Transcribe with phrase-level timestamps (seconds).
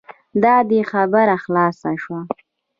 [0.43, 2.21] دا دی خبره خلاصه شوه.